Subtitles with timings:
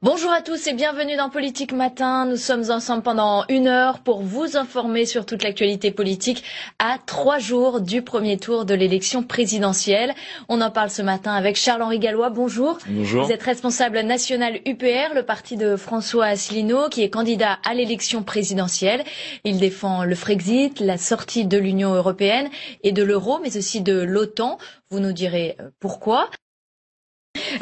[0.00, 2.24] Bonjour à tous et bienvenue dans Politique Matin.
[2.24, 6.44] Nous sommes ensemble pendant une heure pour vous informer sur toute l'actualité politique
[6.78, 10.14] à trois jours du premier tour de l'élection présidentielle.
[10.48, 12.30] On en parle ce matin avec Charles-Henri Gallois.
[12.30, 12.78] Bonjour.
[12.86, 13.24] Bonjour.
[13.24, 18.22] Vous êtes responsable national UPR, le parti de François Asselineau, qui est candidat à l'élection
[18.22, 19.02] présidentielle.
[19.42, 22.50] Il défend le Frexit, la sortie de l'Union européenne
[22.84, 24.58] et de l'euro, mais aussi de l'OTAN.
[24.90, 26.30] Vous nous direz euh, pourquoi.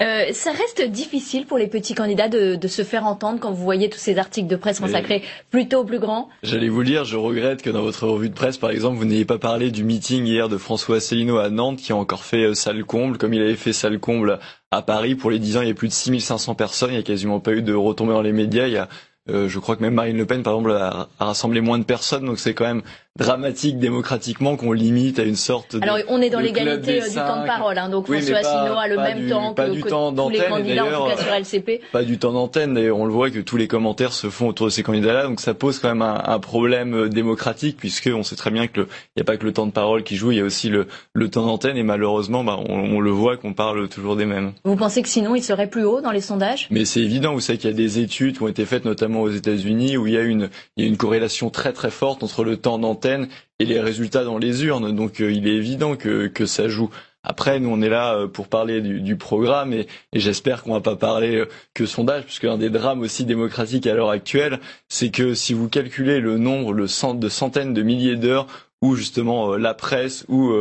[0.01, 3.63] Euh, ça reste difficile pour les petits candidats de, de, se faire entendre quand vous
[3.63, 6.29] voyez tous ces articles de presse consacrés plutôt aux plus grands.
[6.43, 9.25] J'allais vous lire, je regrette que dans votre revue de presse, par exemple, vous n'ayez
[9.25, 12.55] pas parlé du meeting hier de François Asselineau à Nantes qui a encore fait euh,
[12.55, 14.39] salle comble, comme il avait fait salle comble
[14.71, 15.15] à Paris.
[15.15, 17.41] Pour les 10 ans, il y a plus de 6500 personnes, il n'y a quasiment
[17.41, 18.67] pas eu de retombées dans les médias.
[18.67, 18.89] Il y a
[19.29, 21.85] euh, je crois que même Marine Le Pen, par exemple, a, a rassemblé moins de
[21.85, 22.83] personnes, donc c'est quand même
[23.17, 27.43] dramatique démocratiquement qu'on limite à une sorte de Alors on est dans l'égalité du temps
[27.43, 29.89] de parole, hein, donc oui, François Asselineau a le même du, temps que, du que
[29.89, 31.81] temps tous les candidats, en tout cas sur LCP.
[31.93, 34.67] Pas du temps d'antenne, d'ailleurs on le voit que tous les commentaires se font autour
[34.67, 38.37] de ces candidats-là, donc ça pose quand même un, un problème démocratique, puisque on sait
[38.37, 38.87] très bien qu'il
[39.17, 40.87] n'y a pas que le temps de parole qui joue, il y a aussi le,
[41.15, 44.53] le temps d'antenne, et malheureusement bah, on, on le voit qu'on parle toujours des mêmes.
[44.65, 46.69] Vous pensez que sinon il serait plus haut dans les sondages?
[46.71, 49.23] Mais c'est évident, vous savez qu'il y a des études qui ont été faites notamment
[49.23, 52.23] aux États-Unis où il y a une, il y a une corrélation très très forte
[52.23, 53.06] entre le temps d'antenne
[53.59, 54.95] et les résultats dans les urnes.
[54.95, 56.91] Donc euh, il est évident que, ça joue.
[57.23, 60.97] Après, nous, on est là euh, pour parler du, programme et, j'espère qu'on va pas
[60.97, 65.35] parler euh, que sondage, puisque un des drames aussi démocratiques à l'heure actuelle, c'est que
[65.35, 68.47] si vous calculez le nombre, de centaines de milliers d'heures
[68.83, 70.53] où justement la presse ou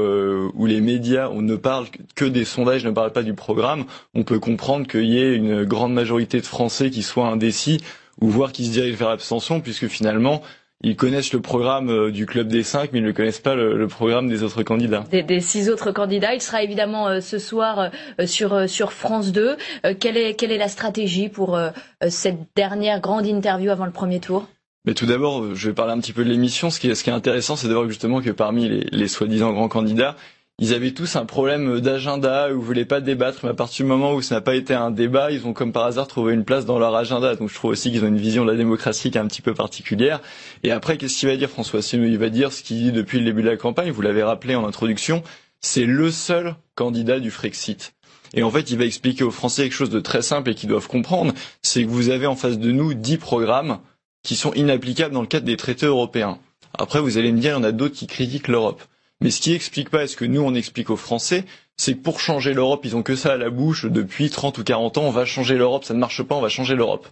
[0.65, 4.39] les médias on ne parle que des sondages, ne parle pas du programme, on peut
[4.39, 7.81] comprendre qu'il y ait une grande majorité de Français qui soient indécis
[8.21, 10.41] ou voire qui se dirigent vers l'abstention, puisque finalement
[10.85, 13.87] ils connaissent le programme du club des cinq, mais ils ne connaissent pas le, le
[13.87, 15.03] programme des autres candidats.
[15.09, 16.35] Des, des, six autres candidats.
[16.35, 19.57] Il sera évidemment euh, ce soir euh, sur euh, sur France 2.
[19.99, 21.59] quelle est quelle est la stratégie pour
[22.07, 24.47] cette dernière grande interview avant le premier tour?
[24.85, 26.69] Mais tout d'abord, je vais parler un petit peu de l'émission.
[26.69, 29.07] Ce qui est, ce qui est intéressant, c'est de voir justement que parmi les, les
[29.07, 30.15] soi-disant grands candidats,
[30.57, 34.13] ils avaient tous un problème d'agenda, ils voulaient pas débattre, mais à partir du moment
[34.13, 36.65] où ça n'a pas été un débat, ils ont comme par hasard trouvé une place
[36.65, 37.35] dans leur agenda.
[37.35, 39.41] Donc je trouve aussi qu'ils ont une vision de la démocratie qui est un petit
[39.41, 40.21] peu particulière.
[40.63, 42.07] Et après, qu'est-ce qu'il va dire François Asselineau?
[42.07, 44.55] Il va dire ce qu'il dit depuis le début de la campagne, vous l'avez rappelé
[44.55, 45.23] en introduction,
[45.59, 47.93] c'est le seul candidat du Frexit.
[48.33, 50.69] Et en fait, il va expliquer aux Français quelque chose de très simple et qu'ils
[50.69, 51.33] doivent comprendre,
[51.63, 53.79] c'est que vous avez en face de nous dix programmes
[54.23, 56.39] qui sont inapplicables dans le cadre des traités européens.
[56.77, 58.81] Après, vous allez me dire, il y en a d'autres qui critiquent l'Europe.
[59.21, 61.45] Mais ce qui explique pas, et ce que nous on explique aux Français,
[61.77, 64.63] c'est que pour changer l'Europe, ils ont que ça à la bouche depuis 30 ou
[64.63, 67.07] 40 ans, on va changer l'Europe, ça ne marche pas, on va changer l'Europe.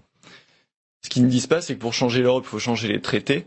[1.03, 3.46] Ce qu'ils ne disent pas, c'est que pour changer l'Europe, il faut changer les traités.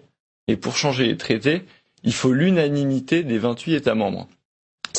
[0.49, 1.63] Et pour changer les traités,
[2.05, 4.29] il faut l'unanimité des 28 États membres.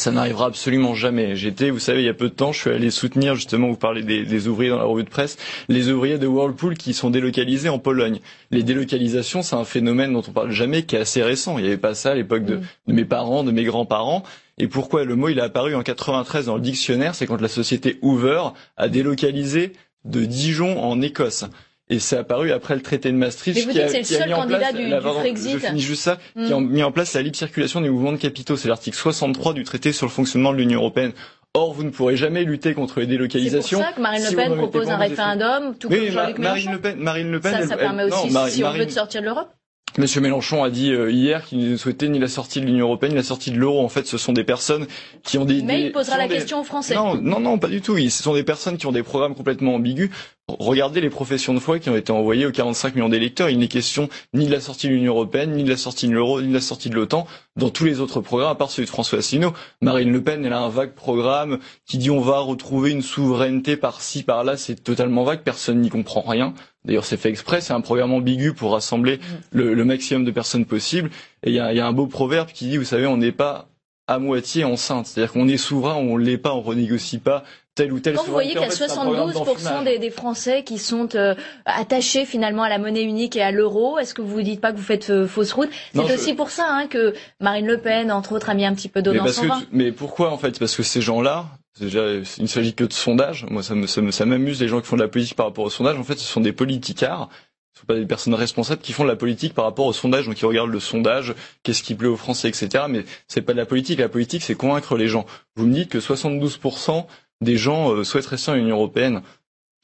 [0.07, 1.35] Ça n'arrivera absolument jamais.
[1.35, 3.75] J'étais, vous savez, il y a peu de temps, je suis allé soutenir, justement, vous
[3.75, 5.37] parlez des, des, ouvriers dans la revue de presse,
[5.67, 8.19] les ouvriers de Whirlpool qui sont délocalisés en Pologne.
[8.49, 11.57] Les délocalisations, c'est un phénomène dont on parle jamais, qui est assez récent.
[11.57, 14.23] Il n'y avait pas ça à l'époque de, de mes parents, de mes grands-parents.
[14.57, 17.49] Et pourquoi le mot il est apparu en 93 dans le dictionnaire C'est quand la
[17.49, 18.43] société Hoover
[18.77, 19.73] a délocalisé
[20.05, 21.43] de Dijon en Écosse.
[21.89, 23.57] Et c'est apparu après le traité de Maastricht.
[23.57, 25.53] Mais vous qui a, dites c'est le seul candidat du, la, du Frexit.
[25.53, 26.17] Je finis juste ça.
[26.35, 26.45] Mm.
[26.47, 28.57] Qui a mis en place la libre circulation des mouvements de capitaux.
[28.57, 31.13] C'est l'article 63 du traité sur le fonctionnement de l'Union européenne.
[31.53, 33.79] Or, vous ne pourrez jamais lutter contre les délocalisations.
[33.79, 36.71] C'est pour ça que Marine Le Pen propose un référendum, tout oui, comme Jean-Luc Marine
[36.71, 38.85] Le Pen, Marine Le Pen, ça, elle, permet elle, aussi, non, si on Marine, veut
[38.85, 39.49] de sortir de l'Europe.
[39.97, 43.13] Monsieur Mélenchon a dit euh, hier qu'il ne souhaitait ni la sortie de l'Union européenne
[43.13, 43.83] ni la sortie de l'euro.
[43.83, 44.85] En fait, ce sont des personnes
[45.23, 45.63] qui ont des.
[45.63, 46.35] Mais il posera la des...
[46.35, 46.93] question aux Français.
[46.93, 47.97] Non, non, non, pas du tout.
[47.97, 50.11] Ce sont des personnes qui ont des programmes complètement ambigus.
[50.49, 53.49] Regardez les professions de foi qui ont été envoyées aux 45 millions d'électeurs.
[53.49, 56.13] Il n'est question ni de la sortie de l'Union européenne, ni de la sortie de
[56.13, 57.27] l'euro, ni de la sortie de l'OTAN
[57.57, 59.51] dans tous les autres programmes, à part celui de François Asselineau.
[59.81, 63.75] Marine Le Pen, elle a un vague programme qui dit on va retrouver une souveraineté
[63.75, 64.55] par-ci, par-là.
[64.57, 65.41] C'est totalement vague.
[65.41, 66.53] Personne n'y comprend rien.
[66.87, 67.61] D'ailleurs, c'est fait exprès.
[67.61, 69.19] C'est un programme ambigu pour rassembler
[69.51, 71.09] le, le maximum de personnes possible.
[71.43, 73.31] Et il y a, y a un beau proverbe qui dit, vous savez, on n'est
[73.33, 73.67] pas
[74.07, 75.05] à moitié enceinte.
[75.05, 77.43] C'est-à-dire qu'on est souverain, on l'est pas, on renégocie pas
[77.75, 81.15] telle ou telle Quand vous voyez qu'il y a 72% des, des, Français qui sont
[81.15, 81.35] euh,
[81.65, 84.71] attachés finalement à la monnaie unique et à l'euro, est-ce que vous ne dites pas
[84.71, 85.69] que vous faites euh, fausse route?
[85.93, 86.35] C'est aussi je...
[86.35, 89.13] pour ça hein, que Marine Le Pen, entre autres, a mis un petit peu d'eau
[89.13, 89.61] dans son vin.
[89.71, 90.57] Mais pourquoi en fait?
[90.57, 91.45] Parce que ces gens-là,
[91.81, 93.45] il ne s'agit que de sondages.
[93.49, 95.97] Moi, ça m'amuse les gens qui font de la politique par rapport aux sondages.
[95.97, 97.29] En fait, ce sont des politicards
[97.77, 100.25] ce sont pas des personnes responsables qui font de la politique par rapport au sondage,
[100.25, 102.85] donc ils regardent le sondage, qu'est-ce qui plaît aux Français, etc.
[102.89, 103.99] Mais c'est pas de la politique.
[103.99, 105.27] La politique, c'est convaincre les gens.
[105.55, 107.05] Vous me dites que 72%
[107.41, 109.21] des gens euh, souhaitent rester en Union européenne.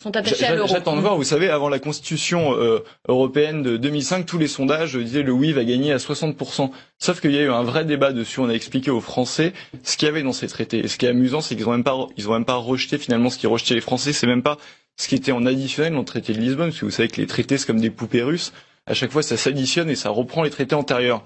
[0.01, 0.67] Sont attachés à l'euro.
[0.67, 1.15] J'attends de voir.
[1.15, 5.53] Vous savez, avant la Constitution euh, européenne de 2005, tous les sondages disaient le oui
[5.53, 6.71] va gagner à 60%.
[6.99, 8.39] Sauf qu'il y a eu un vrai débat dessus.
[8.41, 9.53] On a expliqué aux Français
[9.83, 10.79] ce qu'il y avait dans ces traités.
[10.79, 12.97] Et ce qui est amusant, c'est qu'ils ont même pas, ils ont même pas rejeté
[12.97, 14.11] finalement ce qui rejetait les Français.
[14.11, 14.57] C'est même pas
[14.97, 17.19] ce qui était en additionnel dans le traité de Lisbonne, parce que vous savez que
[17.21, 18.51] les traités, c'est comme des poupées russes.
[18.85, 21.25] À chaque fois, ça s'additionne et ça reprend les traités antérieurs.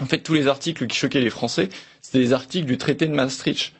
[0.00, 1.68] En fait, tous les articles qui choquaient les Français,
[2.00, 3.72] c'était les articles du traité de Maastricht.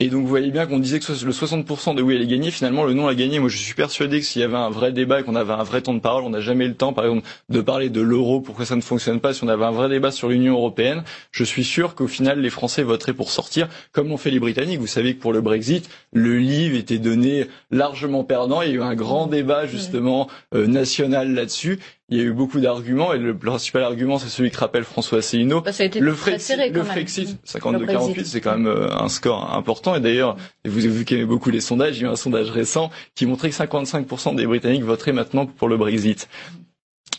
[0.00, 2.84] Et donc vous voyez bien qu'on disait que le 60% de oui allait gagner, finalement
[2.84, 3.38] le non a gagné.
[3.38, 5.62] Moi je suis persuadé que s'il y avait un vrai débat et qu'on avait un
[5.62, 8.40] vrai temps de parole, on n'a jamais le temps par exemple de parler de l'euro,
[8.40, 11.02] pourquoi ça ne fonctionne pas, si on avait un vrai débat sur l'Union européenne,
[11.32, 14.80] je suis sûr qu'au final les Français voteraient pour sortir, comme l'ont fait les Britanniques.
[14.80, 18.74] Vous savez que pour le Brexit, le livre était donné largement perdant, il y a
[18.76, 21.78] eu un grand débat justement euh, national là-dessus,
[22.10, 25.18] il y a eu beaucoup d'arguments et le principal argument c'est celui que rappelle François
[25.18, 25.60] Asselineau.
[25.60, 29.94] Bah, le, Frexit, le Frexit, 52-48, c'est quand même euh, un score important.
[29.94, 32.12] Et d'ailleurs, vous avez vu qu'il y avait beaucoup les sondages, il y a eu
[32.12, 36.28] un sondage récent qui montrait que 55% des Britanniques voteraient maintenant pour le Brexit.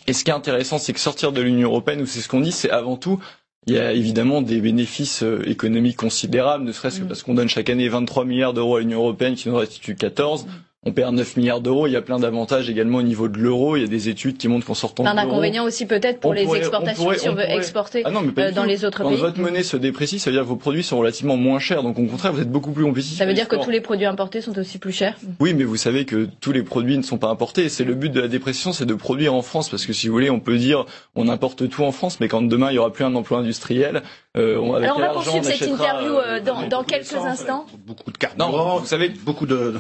[0.08, 2.42] Et ce qui est intéressant, c'est que sortir de l'Union européenne, ou c'est ce qu'on
[2.42, 3.20] dit, c'est avant tout
[3.68, 7.08] il y a évidemment des bénéfices euh, économiques considérables, ne serait-ce que mm.
[7.08, 10.48] parce qu'on donne chaque année 23 milliards d'euros à l'Union européenne qui nous restitue 14
[10.86, 11.88] on perd 9 milliards d'euros.
[11.88, 13.76] Il y a plein d'avantages également au niveau de l'euro.
[13.76, 15.20] Il y a des études qui montrent qu'en sortant de l'euro...
[15.20, 18.86] Un inconvénient aussi peut-être pour les exportations si on veut exporter ah euh, dans les
[18.86, 19.18] autres Quand pays.
[19.18, 21.84] votre monnaie se déprécie, ça veut dire que vos produits sont relativement moins chers.
[21.84, 23.18] Donc au contraire, vous êtes beaucoup plus compétitif.
[23.18, 25.76] Ça veut dire que tous les produits importés sont aussi plus chers Oui, mais vous
[25.76, 27.68] savez que tous les produits ne sont pas importés.
[27.68, 29.70] C'est le but de la dépréciation, c'est de produire en France.
[29.70, 30.86] Parce que si vous voulez, on peut dire
[31.16, 34.02] on importe tout en France, mais quand demain il y aura plus un emploi industriel,
[34.40, 37.66] euh, on, Alors on va poursuivre cette interview euh, euh, dans, dans quelques instants.
[37.86, 38.38] Beaucoup de cartes.
[38.38, 39.76] Non, vous savez, beaucoup de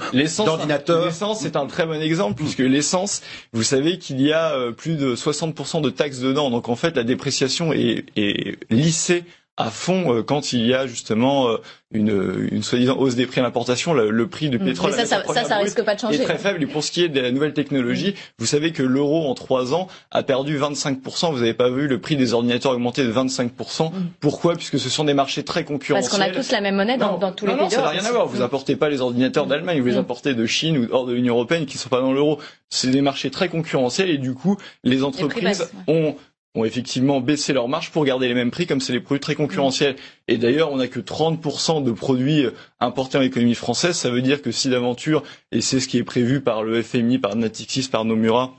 [0.45, 1.05] d'ordinateurs.
[1.05, 3.21] L'essence, c'est un très bon exemple puisque l'essence,
[3.53, 6.49] vous savez qu'il y a plus de 60% de taxes dedans.
[6.49, 9.23] Donc en fait, la dépréciation est, est lissée
[9.59, 11.47] à fond quand il y a justement
[11.91, 14.65] une, une soi-disant hausse des prix à l'importation, le, prix du mm.
[14.65, 16.21] pétrole ça, ça, ça, ça risque pas de changer.
[16.21, 16.61] est très faible.
[16.61, 18.13] Et pour ce qui est de la nouvelle technologie, mm.
[18.37, 21.31] vous savez que l'euro en trois ans a perdu 25%.
[21.31, 23.91] Vous n'avez pas vu le prix des ordinateurs augmenter de 25%.
[23.91, 23.91] Mm.
[24.19, 24.55] Pourquoi?
[24.55, 26.09] Puisque ce sont des marchés très concurrentiels.
[26.11, 27.61] Parce qu'on a tous la même monnaie dans, dans tous les pays.
[27.63, 28.27] Non, ça n'a rien à voir.
[28.27, 31.33] Vous importez pas les ordinateurs d'Allemagne, vous les importez de Chine ou hors de l'Union
[31.35, 32.39] européenne qui ne sont pas dans l'euro.
[32.69, 36.15] C'est des marchés très concurrentiels et du coup, les entreprises ont
[36.55, 39.35] ont effectivement baissé leur marge pour garder les mêmes prix, comme c'est les produits très
[39.35, 39.95] concurrentiels.
[40.27, 43.95] Et d'ailleurs, on n'a que 30% de produits euh, importés en économie française.
[43.95, 47.19] Ça veut dire que si d'aventure, et c'est ce qui est prévu par le FMI,
[47.19, 48.53] par Natixis, par Nomura,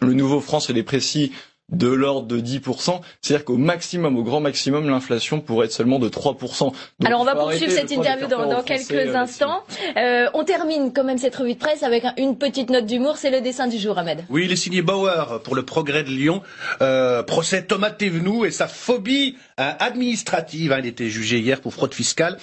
[0.00, 1.32] le nouveau franc se déprécie
[1.70, 3.00] de l'ordre de 10%.
[3.20, 6.72] C'est-à-dire qu'au maximum, au grand maximum, l'inflation pourrait être seulement de 3%.
[7.04, 9.62] Alors on va poursuivre cette interview dans, quelques euh, instants.
[9.96, 13.16] Euh, on termine quand même cette revue de presse avec une petite note d'humour.
[13.16, 14.24] C'est le dessin du jour, Ahmed.
[14.28, 16.42] Oui, il est signé Bauer pour le progrès de Lyon.
[16.82, 20.74] Euh, procès Thomas Thévenoud et sa phobie administrative.
[20.78, 22.36] il était jugé hier pour fraude fiscale.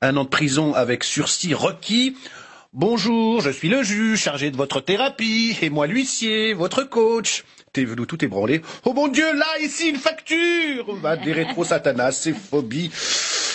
[0.00, 2.16] Un an de prison avec sursis requis.
[2.72, 7.84] Bonjour, je suis le juge chargé de votre thérapie et moi l'huissier, votre coach t'es
[7.84, 8.60] venu tout ébranlé.
[8.84, 12.90] Oh mon Dieu, là, ici, une facture Va des rétro satanas, c'est phobie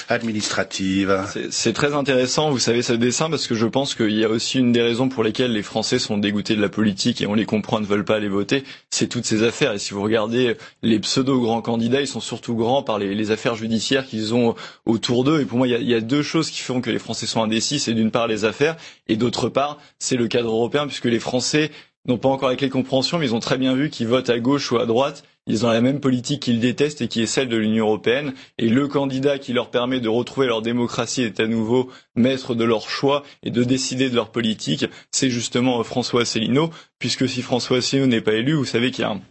[0.10, 1.24] administrative.
[1.52, 4.60] C'est très intéressant, vous savez, ce dessin, parce que je pense qu'il y a aussi
[4.60, 7.46] une des raisons pour lesquelles les Français sont dégoûtés de la politique et on les
[7.46, 9.74] comprend, ne veulent pas aller voter, c'est toutes ces affaires.
[9.74, 13.56] Et si vous regardez les pseudo-grands candidats, ils sont surtout grands par les, les affaires
[13.56, 14.56] judiciaires qu'ils ont
[14.86, 15.42] autour d'eux.
[15.42, 17.00] Et pour moi, il y, a, il y, a, deux choses qui font que les
[17.00, 17.80] Français sont indécis.
[17.80, 18.78] C'est d'une part les affaires
[19.08, 21.70] et d'autre part, c'est le cadre européen, puisque les Français
[22.08, 24.40] n'ont pas encore avec les compréhensions, mais ils ont très bien vu qu'ils votent à
[24.40, 25.24] gauche ou à droite.
[25.46, 28.34] Ils ont la même politique qu'ils détestent et qui est celle de l'Union européenne.
[28.58, 32.66] Et le candidat qui leur permet de retrouver leur démocratie est à nouveau maître de
[32.66, 34.86] leur choix et de décider de leur politique.
[35.12, 36.70] C'est justement François Asselineau,
[37.00, 39.22] puisque si François Asselineau n'est pas élu, vous savez qu'il y a un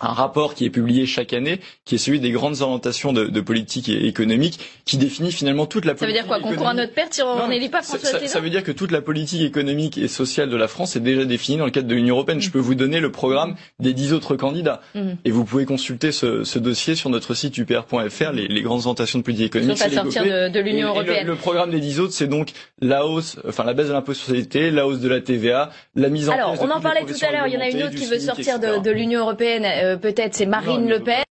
[0.00, 3.40] un rapport qui est publié chaque année, qui est celui des grandes orientations de, de
[3.40, 6.00] politique et économique, qui définit finalement toute la politique.
[6.00, 8.26] Ça veut dire quoi Qu'on court à notre perte si on n'élit pas François ça,
[8.26, 11.24] ça, veut dire que toute la politique économique et sociale de la France est déjà
[11.24, 12.40] définie dans le cadre de l'Union européenne.
[12.40, 14.80] Je peux vous donner le programme des dix autres candidats.
[14.94, 15.10] Mm.
[15.24, 19.18] Et vous pouvez consulter ce, ce, dossier sur notre site upr.fr, les, les, grandes orientations
[19.18, 19.78] de politique économique.
[19.78, 21.26] Sur sortir de, de l'Union européenne.
[21.26, 24.14] le, le, programme des dix autres, c'est donc la hausse, enfin la baisse de l'impôt
[24.14, 27.14] sur société, la hausse de la TVA, la mise en Alors, on en parlait tout
[27.24, 29.64] à l'heure, il y en a une autre qui veut sortir de, de l'Union européenne,
[29.64, 31.24] euh, peut-être c'est Marine Le Pen.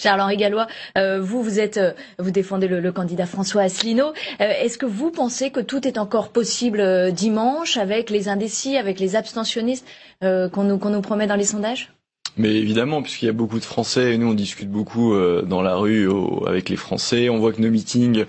[0.00, 4.12] Charles-Henri Gallois, euh, vous, vous êtes, euh, vous défendez le, candidat François Asselineau.
[4.40, 8.98] Euh, est-ce que vous pensez que tout est encore possible dimanche avec les indécis, avec
[8.98, 9.86] les abstentionnistes
[10.20, 11.92] qu'on nous, qu'on nous promet dans les sondages?
[12.36, 15.76] Mais évidemment, puisqu'il y a beaucoup de Français, et nous on discute beaucoup dans la
[15.76, 16.08] rue
[16.46, 18.24] avec les Français, on voit que nos meetings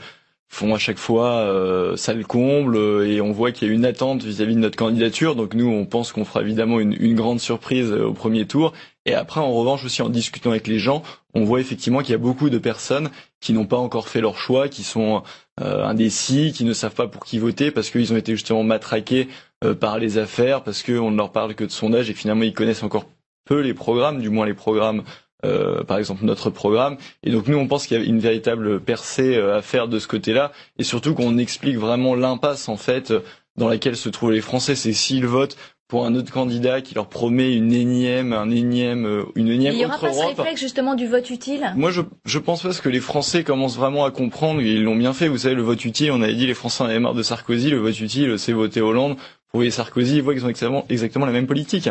[0.51, 3.85] font à chaque fois euh, ça le comble et on voit qu'il y a une
[3.85, 5.35] attente vis-à-vis de notre candidature.
[5.35, 8.73] Donc nous, on pense qu'on fera évidemment une, une, grande surprise euh, au premier tour.
[9.05, 11.03] Et après, en revanche, aussi en discutant avec les gens,
[11.33, 14.37] on voit effectivement qu'il y a beaucoup de personnes qui n'ont pas encore fait leur
[14.37, 15.23] choix, qui sont
[15.61, 19.29] euh, indécis, qui ne savent pas pour qui voter parce qu'ils ont été justement matraqués
[19.63, 22.53] euh, par les affaires, parce qu'on ne leur parle que de sondage et finalement ils
[22.53, 23.05] connaissent encore
[23.45, 25.03] peu les programmes, du moins les programmes
[25.45, 26.97] euh, par exemple notre programme.
[27.23, 29.99] Et donc nous, on pense qu'il y a une véritable percée euh, à faire de
[29.99, 33.13] ce côté-là, et surtout qu'on explique vraiment l'impasse en fait
[33.57, 35.57] dans laquelle se trouvent les Français, c'est s'ils votent
[35.91, 39.81] pour un autre candidat qui leur promet une énième, un énième, euh, une énième Il
[39.81, 41.73] y aura autre pas ce réflexe justement du vote utile?
[41.75, 44.61] Moi, je, je pense pas que les Français commencent vraiment à comprendre.
[44.61, 45.27] Ils l'ont bien fait.
[45.27, 47.71] Vous savez, le vote utile, on avait dit les Français en avaient marre de Sarkozy.
[47.71, 49.17] Le vote utile, c'est voter Hollande.
[49.17, 51.89] Vous voyez Sarkozy, ils voient qu'ils ont exactement, exactement la même politique.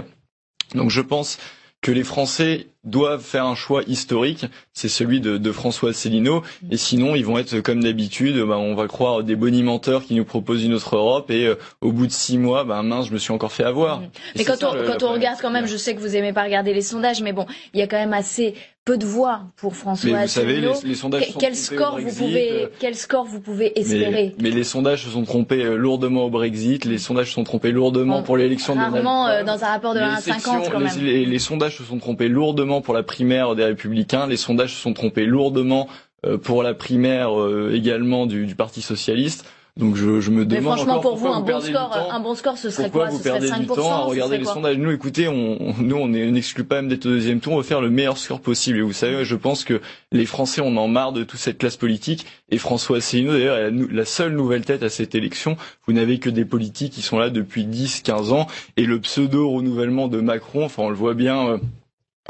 [0.75, 1.38] Donc, je pense
[1.83, 6.76] que les Français doivent faire un choix historique, c'est celui de, de François Asselineau, et
[6.76, 10.64] sinon ils vont être comme d'habitude, bah, on va croire des bonimenteurs qui nous proposent
[10.64, 13.32] une autre Europe, et euh, au bout de six mois, bah, mince, je me suis
[13.32, 14.00] encore fait avoir.
[14.00, 14.04] Mm.
[14.04, 14.08] Et
[14.38, 16.16] Mais quand ça, on, le- quand la on regarde quand même, je sais que vous
[16.16, 18.54] aimez pas regarder les sondages, mais bon, il y a quand même assez
[18.87, 22.00] peu de voix pour François Mais vous savez, les, les sondages Que- sont quel score
[22.00, 24.34] vous pouvez, euh, quel score vous pouvez espérer?
[24.40, 27.72] mais les sondages se sont trompés euh, lourdement au Brexit, les sondages se sont trompés
[27.72, 30.34] lourdement Bon, pour l'élection de Rarement euh, dans un rapport de Les 1 à 50
[30.40, 30.99] sections- quand les- même.
[31.04, 34.81] Les, les sondages se sont trompés lourdement pour la primaire des Républicains, les sondages se
[34.81, 35.89] sont trompés lourdement
[36.27, 39.45] euh, pour la primaire euh, également du, du Parti socialiste.
[39.77, 42.11] Donc je, je me Mais demande franchement, encore pour vous, un vous bon score, temps.
[42.11, 43.99] un bon score, ce serait Pourquoi quoi vous Ce serait perdez 5%, du temps à
[44.00, 47.39] regarder les sondages Nous, écoutez, on, on- nous, on n'exclut pas même d'être au deuxième
[47.41, 48.79] tour, on veut faire le meilleur score possible.
[48.79, 51.77] Et vous savez, je pense que les Français, on en marre de toute cette classe
[51.77, 52.27] politique.
[52.50, 55.57] Et François Asselineau, d'ailleurs, est la, la seule nouvelle tête à cette élection.
[55.87, 58.49] Vous n'avez que des politiques qui sont là depuis 10, 15 ans.
[58.77, 61.59] Et le pseudo-renouvellement de Macron, enfin, on le voit bien...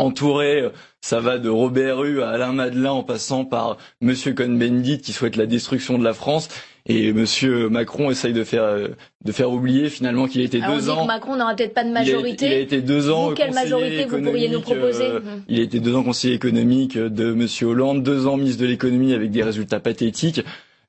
[0.00, 5.00] entouré, euh, ça va de Robert Hue à Alain Madelin en passant par Monsieur Cohn-Bendit
[5.00, 6.48] qui souhaite la destruction de la France
[6.86, 8.88] et Monsieur Macron essaye de faire euh,
[9.24, 11.02] de faire oublier finalement qu'il a été Alors, on deux dit ans.
[11.02, 12.46] que Macron n'aura peut-être pas de il a- majorité.
[12.46, 15.42] Il a, été deux ans Vous, quelle majorité vous pourriez nous proposer euh, Mhm.
[15.48, 19.12] Il a été deux ans conseiller économique de Monsieur Hollande, deux ans ministre de l'économie
[19.14, 20.42] avec des résultats pathétiques.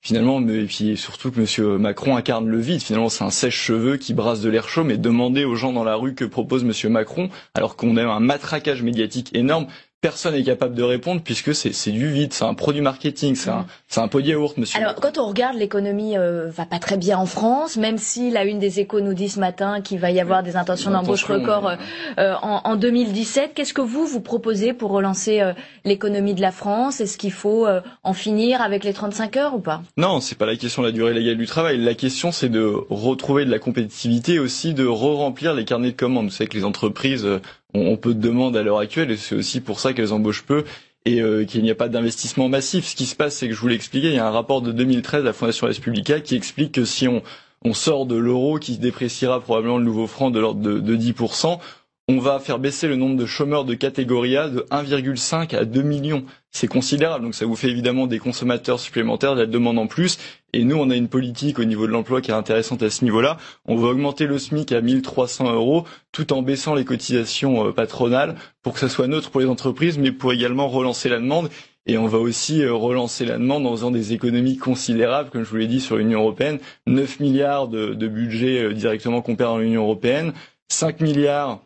[0.03, 2.81] Finalement, et puis surtout que Monsieur Macron incarne le vide.
[2.81, 4.84] Finalement, c'est un sèche-cheveux qui brasse de l'air chaud.
[4.84, 8.20] Mais demandez aux gens dans la rue que propose Monsieur Macron, alors qu'on a un
[8.20, 9.67] matraquage médiatique énorme.
[10.01, 13.51] Personne n'est capable de répondre puisque c'est c'est du vide, c'est un produit marketing, c'est
[13.51, 14.79] un, c'est un pot de yaourt, Monsieur.
[14.79, 18.43] Alors, quand on regarde, l'économie euh, va pas très bien en France, même si la
[18.46, 21.67] une des échos nous dit ce matin qu'il va y avoir des intentions d'embauche record
[21.70, 21.75] euh,
[22.17, 23.51] euh, en, en 2017.
[23.53, 25.53] Qu'est-ce que vous, vous proposez pour relancer euh,
[25.86, 27.00] l'économie de la France?
[27.00, 29.84] Est-ce qu'il faut euh, en finir avec les 35 heures ou pas?
[29.98, 31.77] Non, c'est pas la question de la durée légale du travail.
[31.77, 35.96] La question, c'est de retrouver de la compétitivité et aussi de re-remplir les carnets de
[35.96, 36.25] commandes.
[36.25, 37.27] Vous savez que les entreprises
[37.75, 40.13] euh, ont, ont peu de demandes à l'heure actuelle et c'est aussi pour ça qu'elles
[40.13, 40.63] embauchent peu
[41.05, 42.85] et euh, qu'il n'y a pas d'investissement massif.
[42.85, 44.71] Ce qui se passe, c'est que je vous l'ai il y a un rapport de
[44.71, 47.23] 2013 de la Fondation Respublica qui explique que si on,
[47.65, 50.95] on sort de l'euro, qui se dépréciera probablement le nouveau franc de l'ordre de, de
[50.95, 51.59] 10%,
[52.08, 55.81] on va faire baisser le nombre de chômeurs de catégorie A de 1,5 à 2
[55.81, 56.25] millions.
[56.51, 60.17] C'est considérable, donc ça vous fait évidemment des consommateurs supplémentaires, de la demande en plus.
[60.51, 63.05] Et nous, on a une politique au niveau de l'emploi qui est intéressante à ce
[63.05, 63.38] niveau-là.
[63.65, 68.36] On va augmenter le SMIC à 1300 euros, tout en baissant les cotisations euh, patronales
[68.62, 71.50] pour que ça soit neutre pour les entreprises, mais pour également relancer la demande.
[71.88, 75.50] Et on va aussi euh, relancer la demande en faisant des économies considérables, comme je
[75.50, 76.60] vous l'ai dit, sur l'Union européenne.
[76.88, 80.34] 9 milliards de, budget euh, directement qu'on perd dans l'Union européenne,
[80.70, 81.62] 5 milliards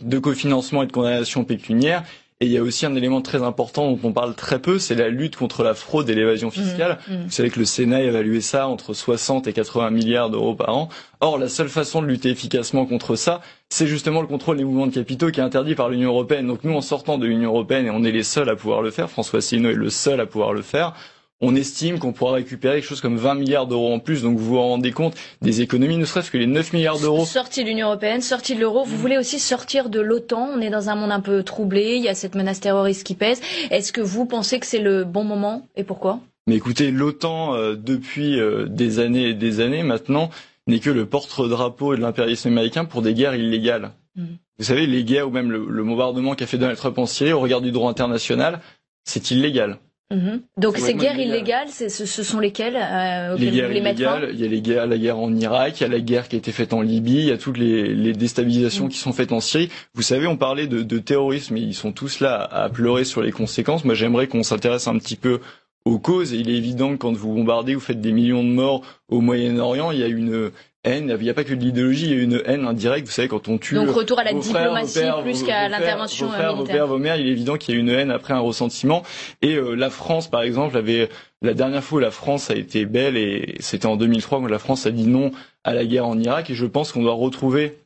[0.00, 2.02] de cofinancement et de condamnation pécuniaire.
[2.40, 4.94] Et il y a aussi un élément très important dont on parle très peu, c'est
[4.94, 6.98] la lutte contre la fraude et l'évasion fiscale.
[7.08, 7.24] Mhm, mhm.
[7.24, 10.76] Vous savez que le Sénat a évalué ça entre 60 et 80 milliards d'euros par
[10.76, 10.90] an.
[11.20, 14.86] Or, la seule façon de lutter efficacement contre ça, c'est justement le contrôle des mouvements
[14.86, 16.46] de capitaux qui est interdit par l'Union européenne.
[16.46, 18.90] Donc nous, en sortant de l'Union européenne, et on est les seuls à pouvoir le
[18.90, 20.92] faire, François Asselineau est le seul à pouvoir le faire,
[21.40, 24.22] on estime qu'on pourra récupérer quelque chose comme 20 milliards d'euros en plus.
[24.22, 27.62] Donc vous vous rendez compte des économies, ne serait-ce que les 9 milliards d'euros Sortie
[27.62, 28.84] de l'Union européenne, sortie de l'euro.
[28.84, 30.48] Vous voulez aussi sortir de l'OTAN.
[30.54, 31.96] On est dans un monde un peu troublé.
[31.96, 33.40] Il y a cette menace terroriste qui pèse.
[33.70, 36.20] Est-ce que vous pensez que c'est le bon moment et pourquoi?
[36.46, 40.30] Mais écoutez, l'OTAN, euh, depuis euh, des années et des années maintenant,
[40.68, 43.90] n'est que le porte-drapeau de l'impérialisme américain pour des guerres illégales.
[44.14, 44.24] Mm.
[44.58, 47.32] Vous savez, les guerres ou même le, le bombardement qu'a fait Donald Trump en Syrie,
[47.32, 48.60] au regard du droit international,
[49.04, 49.78] c'est illégal.
[50.14, 50.42] Mhm.
[50.56, 51.66] Donc C'est ces guerres illégal.
[51.66, 54.40] illégales, ce, ce sont lesquelles euh, Les auxquelles vous guerres voulez mettre fin illégales, il
[54.40, 56.38] y a les guerres, la guerre en Irak, il y a la guerre qui a
[56.38, 58.88] été faite en Libye, il y a toutes les, les déstabilisations Mm.
[58.90, 59.68] qui sont faites en Syrie.
[59.94, 63.20] Vous savez, on parlait de, de terrorisme et ils sont tous là à pleurer sur
[63.20, 63.84] les conséquences.
[63.84, 65.40] Moi, j'aimerais qu'on s'intéresse un petit peu
[65.84, 66.32] aux causes.
[66.34, 69.20] Et il est évident que quand vous bombardez, vous faites des millions de morts au
[69.20, 70.50] Moyen-Orient, il y a une
[70.86, 73.06] haine, il n'y a pas que de l'idéologie, il y a une haine indirecte.
[73.06, 75.68] Vous savez, quand on tue Donc retour à la frères, diplomatie pères, plus qu'à frères,
[75.68, 76.76] l'intervention frères, vos militaire.
[76.76, 79.02] pères, vos mères, il est évident qu'il y a une haine après un ressentiment.
[79.42, 81.08] Et euh, la France, par exemple, avait
[81.42, 84.58] la dernière fois où la France a été belle, et c'était en 2003 quand la
[84.58, 85.32] France a dit non
[85.64, 86.50] à la guerre en Irak.
[86.50, 87.76] Et je pense qu'on doit retrouver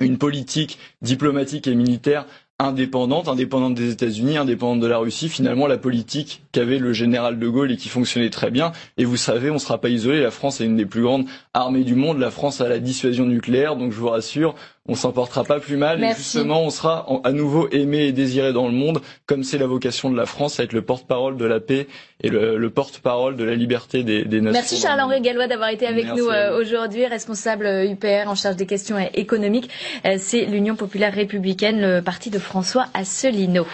[0.00, 2.24] une politique diplomatique et militaire
[2.60, 7.48] indépendante, indépendante des États-Unis, indépendante de la Russie, finalement la politique qu'avait le général de
[7.48, 8.72] Gaulle et qui fonctionnait très bien.
[8.96, 11.26] Et vous savez, on ne sera pas isolé, la France est une des plus grandes
[11.54, 14.56] armées du monde, la France a la dissuasion nucléaire, donc je vous rassure,
[14.86, 16.20] on s'en portera pas plus mal Merci.
[16.20, 19.66] et justement on sera à nouveau aimé et désiré dans le monde comme c'est la
[19.66, 21.86] vocation de la France à être le porte-parole de la paix
[22.22, 24.52] et le, le porte-parole de la liberté des, des nations.
[24.60, 28.66] Merci Charles-Henri Gallois d'avoir été avec Merci nous euh, aujourd'hui, responsable UPR en charge des
[28.66, 29.70] questions euh, économiques.
[30.04, 33.66] Euh, C'est l'Union populaire républicaine, le parti de François Asselineau.